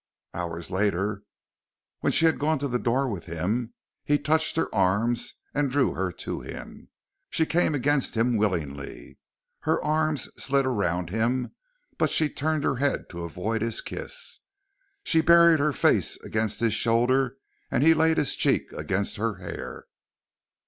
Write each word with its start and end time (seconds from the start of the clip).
Hours 0.33 0.71
later 0.71 1.21
when 1.99 2.11
she 2.11 2.25
had 2.25 2.39
gone 2.39 2.57
to 2.57 2.67
the 2.67 2.79
door 2.79 3.07
with 3.07 3.27
him, 3.27 3.75
he 4.03 4.17
touched 4.17 4.55
her 4.55 4.67
arms 4.73 5.35
and 5.53 5.69
drew 5.69 5.93
her 5.93 6.11
to 6.13 6.41
him. 6.41 6.89
She 7.29 7.45
came 7.45 7.75
against 7.75 8.17
him 8.17 8.35
willingly, 8.35 9.19
her 9.59 9.79
arms 9.83 10.23
slid 10.43 10.65
around 10.65 11.11
him, 11.11 11.53
but 11.99 12.09
she 12.09 12.29
turned 12.29 12.63
her 12.63 12.77
head 12.77 13.11
to 13.11 13.23
avoid 13.25 13.61
his 13.61 13.79
kiss. 13.81 14.39
She 15.03 15.21
buried 15.21 15.59
her 15.59 15.71
face 15.71 16.17
against 16.23 16.61
his 16.61 16.73
shoulder, 16.73 17.37
and 17.69 17.83
he 17.83 17.93
laid 17.93 18.17
his 18.17 18.33
cheek 18.35 18.73
against 18.73 19.17
her 19.17 19.35
hair. 19.35 19.85